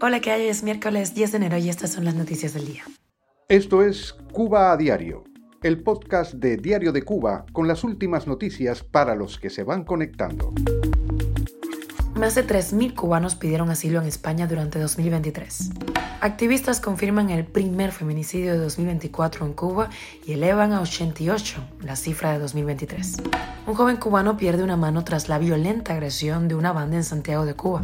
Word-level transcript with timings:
Hola, 0.00 0.20
¿qué 0.20 0.30
hay? 0.30 0.46
Es 0.46 0.62
miércoles 0.62 1.14
10 1.14 1.32
de 1.32 1.36
enero 1.38 1.56
y 1.56 1.70
estas 1.70 1.92
son 1.92 2.04
las 2.04 2.14
noticias 2.14 2.52
del 2.52 2.66
día. 2.66 2.84
Esto 3.48 3.82
es 3.82 4.14
Cuba 4.30 4.72
a 4.72 4.76
Diario, 4.76 5.24
el 5.62 5.82
podcast 5.82 6.34
de 6.34 6.58
Diario 6.58 6.92
de 6.92 7.02
Cuba 7.02 7.46
con 7.52 7.66
las 7.66 7.82
últimas 7.82 8.26
noticias 8.26 8.82
para 8.82 9.14
los 9.14 9.38
que 9.38 9.48
se 9.48 9.62
van 9.64 9.84
conectando. 9.84 10.52
Más 12.14 12.34
de 12.34 12.46
3.000 12.46 12.94
cubanos 12.94 13.36
pidieron 13.36 13.70
asilo 13.70 14.00
en 14.02 14.06
España 14.06 14.46
durante 14.46 14.78
2023. 14.78 15.70
Activistas 16.20 16.80
confirman 16.80 17.30
el 17.30 17.46
primer 17.46 17.92
feminicidio 17.92 18.52
de 18.52 18.58
2024 18.58 19.46
en 19.46 19.52
Cuba 19.54 19.88
y 20.26 20.32
elevan 20.32 20.72
a 20.72 20.82
88 20.82 21.64
la 21.82 21.96
cifra 21.96 22.32
de 22.32 22.40
2023. 22.40 23.16
Un 23.66 23.74
joven 23.74 23.96
cubano 23.96 24.36
pierde 24.36 24.62
una 24.62 24.76
mano 24.76 25.04
tras 25.04 25.28
la 25.28 25.38
violenta 25.38 25.94
agresión 25.94 26.48
de 26.48 26.54
una 26.54 26.72
banda 26.72 26.96
en 26.96 27.04
Santiago 27.04 27.46
de 27.46 27.54
Cuba. 27.54 27.82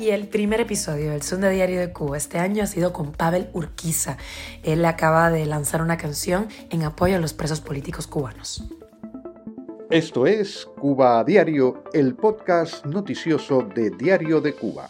Y 0.00 0.10
el 0.10 0.28
primer 0.28 0.60
episodio 0.60 1.10
del 1.10 1.22
Sunday 1.22 1.56
Diario 1.56 1.80
de 1.80 1.92
Cuba 1.92 2.16
este 2.16 2.38
año 2.38 2.62
ha 2.62 2.66
sido 2.68 2.92
con 2.92 3.10
Pavel 3.10 3.48
Urquiza. 3.52 4.16
Él 4.62 4.84
acaba 4.84 5.28
de 5.28 5.44
lanzar 5.44 5.82
una 5.82 5.96
canción 5.96 6.46
en 6.70 6.84
apoyo 6.84 7.16
a 7.16 7.18
los 7.18 7.32
presos 7.32 7.60
políticos 7.60 8.06
cubanos. 8.06 8.62
Esto 9.90 10.28
es 10.28 10.68
Cuba 10.78 11.24
Diario, 11.24 11.82
el 11.92 12.14
podcast 12.14 12.86
noticioso 12.86 13.62
de 13.74 13.90
Diario 13.90 14.40
de 14.40 14.52
Cuba. 14.52 14.88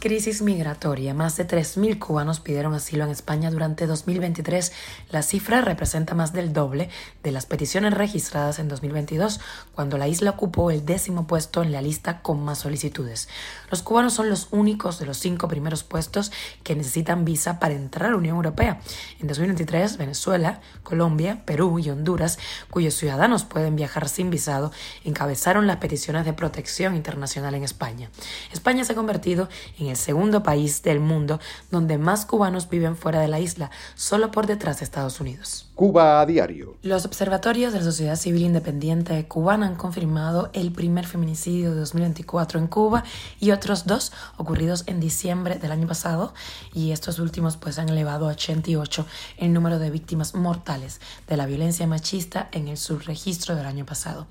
Crisis 0.00 0.40
migratoria. 0.40 1.12
Más 1.12 1.36
de 1.36 1.46
3.000 1.46 1.98
cubanos 1.98 2.40
pidieron 2.40 2.72
asilo 2.72 3.04
en 3.04 3.10
España 3.10 3.50
durante 3.50 3.86
2023. 3.86 4.72
La 5.10 5.20
cifra 5.20 5.60
representa 5.60 6.14
más 6.14 6.32
del 6.32 6.54
doble 6.54 6.88
de 7.22 7.32
las 7.32 7.44
peticiones 7.44 7.92
registradas 7.92 8.58
en 8.60 8.68
2022, 8.68 9.40
cuando 9.74 9.98
la 9.98 10.08
isla 10.08 10.30
ocupó 10.30 10.70
el 10.70 10.86
décimo 10.86 11.26
puesto 11.26 11.62
en 11.62 11.70
la 11.70 11.82
lista 11.82 12.22
con 12.22 12.42
más 12.42 12.60
solicitudes. 12.60 13.28
Los 13.70 13.82
cubanos 13.82 14.14
son 14.14 14.30
los 14.30 14.48
únicos 14.52 14.98
de 14.98 15.04
los 15.04 15.18
cinco 15.18 15.48
primeros 15.48 15.84
puestos 15.84 16.32
que 16.62 16.74
necesitan 16.74 17.26
visa 17.26 17.60
para 17.60 17.74
entrar 17.74 18.08
a 18.08 18.12
la 18.12 18.16
Unión 18.16 18.36
Europea. 18.36 18.80
En 19.20 19.28
2023, 19.28 19.98
Venezuela, 19.98 20.62
Colombia, 20.82 21.42
Perú 21.44 21.78
y 21.78 21.90
Honduras, 21.90 22.38
cuyos 22.70 22.94
ciudadanos 22.94 23.44
pueden 23.44 23.76
viajar 23.76 24.08
sin 24.08 24.30
visado, 24.30 24.72
encabezaron 25.04 25.66
las 25.66 25.76
peticiones 25.76 26.24
de 26.24 26.32
protección 26.32 26.96
internacional 26.96 27.54
en 27.54 27.64
España. 27.64 28.08
España 28.50 28.82
se 28.84 28.92
ha 28.94 28.96
convertido 28.96 29.50
en 29.78 29.89
el 29.90 29.96
segundo 29.96 30.42
país 30.42 30.82
del 30.82 31.00
mundo 31.00 31.40
donde 31.70 31.98
más 31.98 32.24
cubanos 32.24 32.68
viven 32.68 32.96
fuera 32.96 33.20
de 33.20 33.28
la 33.28 33.40
isla, 33.40 33.70
solo 33.94 34.30
por 34.30 34.46
detrás 34.46 34.78
de 34.78 34.84
Estados 34.84 35.20
Unidos. 35.20 35.66
Cuba 35.74 36.20
a 36.20 36.26
diario. 36.26 36.76
Los 36.82 37.06
observatorios 37.06 37.72
de 37.72 37.78
la 37.78 37.84
Sociedad 37.86 38.16
Civil 38.16 38.42
Independiente 38.42 39.26
cubana 39.26 39.66
han 39.66 39.76
confirmado 39.76 40.50
el 40.52 40.72
primer 40.72 41.06
feminicidio 41.06 41.70
de 41.70 41.80
2024 41.80 42.58
en 42.58 42.66
Cuba 42.66 43.02
y 43.40 43.52
otros 43.52 43.86
dos 43.86 44.12
ocurridos 44.36 44.84
en 44.86 45.00
diciembre 45.00 45.58
del 45.58 45.72
año 45.72 45.88
pasado 45.88 46.34
y 46.74 46.92
estos 46.92 47.18
últimos 47.18 47.56
pues 47.56 47.78
han 47.78 47.88
elevado 47.88 48.28
a 48.28 48.32
88 48.32 49.06
el 49.38 49.54
número 49.54 49.78
de 49.78 49.90
víctimas 49.90 50.34
mortales 50.34 51.00
de 51.26 51.38
la 51.38 51.46
violencia 51.46 51.86
machista 51.86 52.48
en 52.52 52.68
el 52.68 52.76
subregistro 52.76 53.56
del 53.56 53.64
año 53.64 53.86
pasado. 53.86 54.26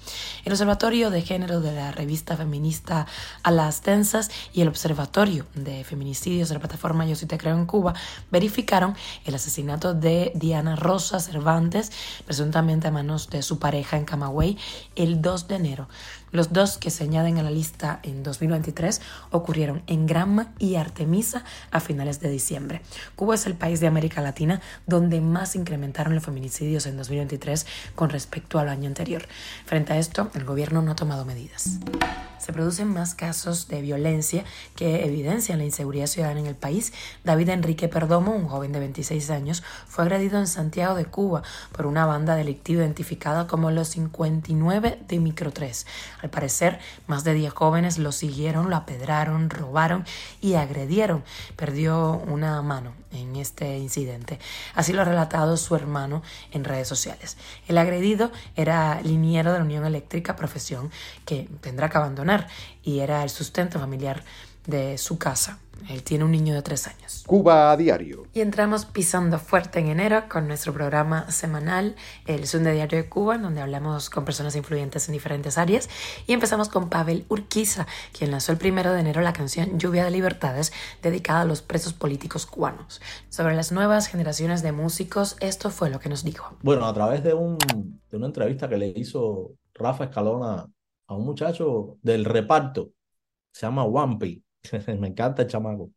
El 0.46 0.52
Observatorio 0.52 1.10
de 1.10 1.24
Género 1.24 1.62
de 1.62 1.72
la 1.72 1.92
revista 1.92 2.38
feminista 2.38 3.08
A 3.42 3.50
las 3.50 3.82
Tensas 3.82 4.30
y 4.54 4.62
el 4.62 4.68
Observatorio 4.68 5.48
de 5.56 5.84
Feminicidios 5.84 6.50
de 6.50 6.56
la 6.56 6.60
plataforma 6.60 7.06
Yo 7.06 7.16
sí 7.16 7.26
te 7.26 7.38
creo 7.38 7.56
en 7.56 7.66
Cuba 7.66 7.94
verificaron 8.32 8.96
el 9.26 9.36
asesinato 9.36 9.94
de 9.94 10.32
Diana 10.36 10.76
Rosa 10.76 11.20
Cervantes, 11.20 11.92
presuntamente 12.26 12.88
a 12.88 12.92
manos 12.92 13.30
de 13.30 13.42
su 13.42 13.60
pareja 13.60 13.98
en 13.98 14.06
Camagüey, 14.06 14.58
el 14.96 15.22
2 15.22 15.48
de 15.48 15.56
enero. 15.56 15.88
Los 16.32 16.54
dos 16.54 16.78
que 16.78 16.92
se 16.92 17.04
añaden 17.04 17.40
a 17.40 17.44
la 17.44 17.50
lista 17.50 18.00
en 18.04 18.22
2023 18.22 19.02
ocurrieron 19.32 19.82
en 19.88 20.06
Granma 20.06 20.54
y 20.60 20.76
Artemisa 20.76 21.44
a 21.72 21.80
finales 21.80 22.20
de 22.20 22.30
diciembre. 22.30 22.82
Cuba 23.16 23.36
es 23.36 23.48
el 23.48 23.56
país 23.56 23.80
de 23.80 23.88
América 23.88 24.22
Latina 24.22 24.62
donde 24.86 25.22
más 25.22 25.56
incrementaron 25.56 26.14
los 26.14 26.24
feminicidios 26.24 26.86
en 26.86 26.98
2023 26.98 27.66
con 27.96 28.10
respecto 28.10 28.60
al 28.60 28.70
año 28.70 28.88
anterior. 28.88 29.28
Frente 29.66 29.94
a 29.94 29.98
esto, 29.98 30.30
el 30.36 30.46
gobierno 30.46 30.82
no 30.82 30.92
ha 30.92 30.96
tomado 30.96 31.26
medidas 31.26 31.80
se 32.40 32.54
producen 32.54 32.88
más 32.88 33.16
casos 33.16 33.68
de 33.68 33.82
violencia 33.82 34.44
que 34.76 35.06
evidencian 35.06 35.60
la 35.60 35.66
inseguridad 35.66 36.08
ciudadana 36.08 36.40
en 36.40 36.48
el 36.48 36.56
país. 36.56 36.94
David 37.24 37.50
Enrique 37.50 37.88
Perdomo, 37.88 38.32
un 38.32 38.48
joven 38.48 38.72
de 38.72 38.80
26 38.80 39.30
años, 39.30 39.64
fue 39.88 40.04
agredido 40.04 40.40
en 40.40 40.48
Santiago 40.48 40.96
de 40.96 41.06
Cuba 41.06 41.44
por 41.72 41.86
una 41.86 42.06
banda 42.06 42.36
delictiva 42.36 42.84
identificada 42.84 43.48
como 43.48 43.72
los 43.72 43.90
59 43.90 45.00
de 45.08 45.20
Micro 45.20 45.52
3. 45.52 45.86
Al 46.22 46.30
parecer, 46.30 46.80
más 47.08 47.24
de 47.24 47.34
10 47.34 47.54
jóvenes 47.54 47.98
lo 47.98 48.12
siguieron, 48.12 48.70
lo 48.70 48.76
apedraron, 48.76 49.50
robaron 49.50 50.06
y 50.42 50.56
agredieron. 50.56 51.24
Perdió 51.56 52.22
una 52.28 52.62
mano 52.62 52.94
en 53.12 53.36
este 53.36 53.78
incidente. 53.78 54.40
Así 54.76 54.94
lo 54.94 55.02
ha 55.02 55.06
relatado 55.06 55.58
su 55.58 55.76
hermano 55.76 56.22
en 56.52 56.64
redes 56.64 56.88
sociales. 56.88 57.38
El 57.68 57.78
agredido 57.78 58.32
era 58.56 59.02
liniero 59.02 59.52
de 59.52 59.60
la 59.60 59.66
Unión 59.66 59.86
Eléctrica, 59.86 60.36
profesión 60.36 60.92
que 61.26 61.50
tendrá 61.62 61.90
que 61.90 61.98
abandonar, 61.98 62.29
y 62.84 63.00
era 63.00 63.24
el 63.24 63.30
sustento 63.30 63.80
familiar 63.80 64.24
de 64.66 64.98
su 64.98 65.18
casa. 65.18 65.60
Él 65.88 66.04
tiene 66.04 66.26
un 66.26 66.32
niño 66.32 66.54
de 66.54 66.62
tres 66.62 66.88
años. 66.88 67.24
Cuba 67.26 67.72
a 67.72 67.78
diario. 67.78 68.26
Y 68.34 68.42
entramos 68.42 68.86
pisando 68.86 69.40
fuerte 69.40 69.80
en 69.80 69.88
enero 69.88 70.24
con 70.30 70.48
nuestro 70.48 70.74
programa 70.74 71.32
semanal, 71.32 71.96
el 72.26 72.48
Sunday 72.48 72.76
Diario 72.76 72.98
de 72.98 73.10
Cuba, 73.10 73.38
donde 73.38 73.62
hablamos 73.62 74.10
con 74.10 74.26
personas 74.26 74.56
influyentes 74.56 75.08
en 75.08 75.14
diferentes 75.14 75.58
áreas. 75.58 75.90
Y 76.28 76.34
empezamos 76.34 76.68
con 76.70 76.90
Pavel 76.90 77.26
Urquiza, 77.30 77.88
quien 78.18 78.32
lanzó 78.32 78.52
el 78.52 78.58
primero 78.58 78.92
de 78.92 79.00
enero 79.00 79.22
la 79.22 79.34
canción 79.34 79.80
Lluvia 79.80 80.04
de 80.04 80.12
Libertades, 80.12 80.74
dedicada 81.02 81.42
a 81.42 81.46
los 81.46 81.62
presos 81.62 81.94
políticos 81.94 82.46
cubanos. 82.46 83.02
Sobre 83.30 83.56
las 83.56 83.72
nuevas 83.72 84.08
generaciones 84.08 84.62
de 84.62 84.74
músicos, 84.74 85.38
esto 85.40 85.70
fue 85.70 85.90
lo 85.90 86.00
que 86.00 86.10
nos 86.10 86.24
dijo. 86.24 86.58
Bueno, 86.62 86.86
a 86.86 86.94
través 86.94 87.24
de, 87.24 87.34
un, 87.34 87.58
de 87.58 88.18
una 88.18 88.28
entrevista 88.28 88.68
que 88.68 88.78
le 88.78 88.88
hizo 88.96 89.54
Rafa 89.74 90.06
Escalona 90.06 90.68
a 91.10 91.16
un 91.16 91.26
muchacho 91.26 91.98
del 92.02 92.24
reparto, 92.24 92.92
se 93.52 93.66
llama 93.66 93.84
Wampi 93.84 94.44
me 95.00 95.08
encanta 95.08 95.44
el 95.44 95.48
chamaco. 95.48 95.92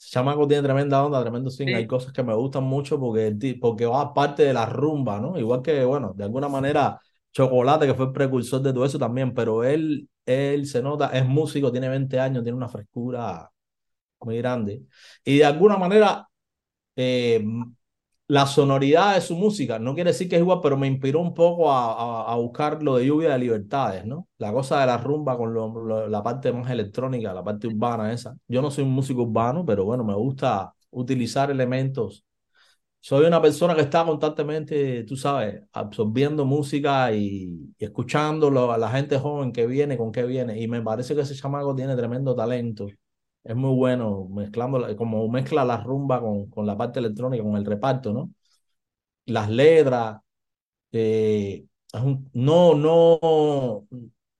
El 0.00 0.06
chamaco 0.06 0.48
tiene 0.48 0.62
tremenda 0.62 1.04
onda, 1.04 1.20
tremendo 1.22 1.50
swing. 1.50 1.74
Hay 1.74 1.86
cosas 1.86 2.12
que 2.12 2.22
me 2.22 2.34
gustan 2.34 2.64
mucho 2.64 2.98
porque, 2.98 3.58
porque 3.60 3.86
va 3.86 4.12
parte 4.14 4.44
de 4.44 4.52
la 4.54 4.66
rumba, 4.66 5.20
¿no? 5.20 5.38
Igual 5.38 5.62
que, 5.62 5.84
bueno, 5.84 6.12
de 6.14 6.24
alguna 6.24 6.48
manera, 6.48 7.00
Chocolate, 7.32 7.86
que 7.86 7.94
fue 7.94 8.06
el 8.06 8.12
precursor 8.12 8.62
de 8.62 8.72
todo 8.72 8.84
eso 8.84 8.98
también, 8.98 9.34
pero 9.34 9.62
él, 9.62 10.08
él 10.26 10.66
se 10.66 10.82
nota, 10.82 11.10
es 11.16 11.26
músico, 11.26 11.70
tiene 11.70 11.88
20 11.88 12.18
años, 12.18 12.42
tiene 12.42 12.56
una 12.56 12.68
frescura 12.68 13.50
muy 14.20 14.38
grande. 14.38 14.82
Y 15.24 15.38
de 15.38 15.44
alguna 15.44 15.76
manera, 15.76 16.26
eh, 16.96 17.44
la 18.30 18.46
sonoridad 18.46 19.16
de 19.16 19.20
su 19.22 19.34
música, 19.34 19.80
no 19.80 19.92
quiere 19.94 20.10
decir 20.10 20.28
que 20.28 20.36
es 20.36 20.42
igual, 20.42 20.60
pero 20.62 20.76
me 20.76 20.86
inspiró 20.86 21.18
un 21.20 21.34
poco 21.34 21.72
a, 21.72 22.32
a, 22.32 22.36
buscar 22.36 22.80
lo 22.80 22.96
de 22.96 23.06
lluvia 23.06 23.30
de 23.32 23.38
libertades, 23.40 24.06
¿no? 24.06 24.28
La 24.38 24.52
cosa 24.52 24.78
de 24.80 24.86
la 24.86 24.98
rumba 24.98 25.36
con 25.36 25.52
la 26.10 26.22
parte 26.22 26.52
más 26.52 26.70
electrónica, 26.70 27.34
la 27.34 27.42
parte 27.42 27.66
urbana 27.66 28.12
esa. 28.12 28.36
Yo 28.46 28.62
no 28.62 28.70
soy 28.70 28.84
un 28.84 28.92
músico 28.92 29.22
urbano, 29.22 29.64
pero 29.66 29.84
bueno, 29.84 30.04
me 30.04 30.14
gusta 30.14 30.72
utilizar 30.90 31.50
elementos. 31.50 32.24
Soy 33.00 33.26
una 33.26 33.42
persona 33.42 33.74
que 33.74 33.82
está 33.82 34.04
constantemente, 34.04 35.04
tú 35.04 35.16
sabes, 35.16 35.62
absorbiendo 35.72 36.44
música 36.44 37.12
y, 37.12 37.74
y 37.78 37.84
escuchando 37.84 38.72
a 38.72 38.78
la 38.78 38.90
gente 38.90 39.18
joven 39.18 39.52
que 39.52 39.66
viene, 39.66 39.96
con 39.98 40.12
qué 40.12 40.24
viene. 40.24 40.60
Y 40.60 40.68
me 40.68 40.82
parece 40.82 41.14
que 41.16 41.22
ese 41.22 41.34
chamaco 41.34 41.74
tiene 41.74 41.96
tremendo 41.96 42.36
talento 42.36 42.86
es 43.44 43.56
muy 43.56 43.74
bueno 43.74 44.26
mezclando, 44.30 44.96
como 44.96 45.28
mezcla 45.28 45.64
la 45.64 45.78
rumba 45.82 46.20
con, 46.20 46.48
con 46.50 46.66
la 46.66 46.76
parte 46.76 46.98
electrónica, 47.00 47.42
con 47.44 47.56
el 47.56 47.64
reparto, 47.66 48.12
¿no? 48.12 48.32
Las 49.26 49.50
letras, 49.50 50.20
eh, 50.92 51.66
no, 52.34 52.74
no, 52.74 53.88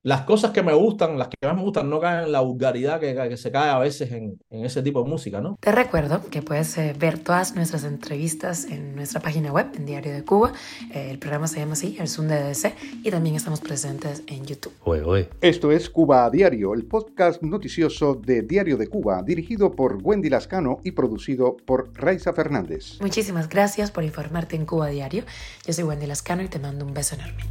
las 0.03 0.22
cosas 0.22 0.53
que 0.53 0.62
me 0.62 0.72
gustan, 0.72 1.19
las 1.19 1.28
que 1.28 1.47
más 1.47 1.56
me 1.56 1.62
gustan, 1.62 1.91
no 1.91 2.00
caen 2.00 2.25
en 2.25 2.33
la 2.33 2.41
vulgaridad 2.41 3.00
que, 3.00 3.15
que 3.15 3.37
se 3.37 3.50
cae 3.50 3.71
a 3.71 3.78
veces 3.78 4.11
en, 4.12 4.38
en, 4.50 4.65
ese 4.65 4.83
tipo 4.83 5.03
de 5.03 5.10
música, 5.10 5.41
¿no? 5.41 5.59
Te 5.60 5.72
recuerdo 5.72 6.22
que 6.30 6.41
puedes 6.42 6.77
eh, 6.78 6.95
ver 6.98 7.19
todas 7.19 7.54
nuestras 7.54 7.84
entrevistas 7.84 8.65
en 8.65 8.95
nuestra 8.97 9.21
página 9.21 9.53
web, 9.53 9.66
en 9.77 9.84
Diario 9.84 10.13
de 10.13 10.25
Cuba. 10.25 10.53
Eh, 10.95 11.09
el 11.10 11.19
programa 11.19 11.47
se 11.48 11.60
llama 11.60 11.75
así, 11.75 11.97
El 12.01 12.09
Zoom 12.09 12.28
de 12.28 12.42
DDC, 12.42 12.75
y 13.04 13.10
también 13.10 13.36
estamos 13.36 13.60
presentes 13.60 14.22
en 14.27 14.47
YouTube. 14.47 14.72
Oye, 14.84 15.03
oye. 15.03 15.28
Esto 15.41 15.71
es 15.71 15.91
Cuba 15.91 16.25
a 16.25 16.30
Diario, 16.30 16.72
el 16.72 16.86
podcast 16.86 17.42
noticioso 17.42 18.15
de 18.15 18.42
Diario 18.42 18.78
de 18.78 18.86
Cuba, 18.86 19.22
dirigido 19.22 19.72
por 19.72 19.98
Wendy 20.03 20.30
Lascano 20.30 20.80
y 20.83 20.92
producido 20.92 21.57
por 21.66 21.91
Raiza 21.95 22.33
Fernández. 22.33 22.98
Muchísimas 23.01 23.48
gracias 23.48 23.91
por 23.91 24.04
informarte 24.04 24.57
en 24.57 24.65
Cuba 24.65 24.86
a 24.86 24.91
Diario. 24.91 25.25
Yo 25.66 25.72
soy 25.75 25.84
Wendy 25.84 26.07
Lascano 26.07 26.42
y 26.42 26.48
te 26.48 26.59
mando 26.59 26.86
un 26.86 26.95
beso 26.95 27.16
enorme. 27.16 27.45